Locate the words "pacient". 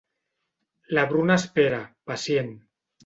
2.11-2.51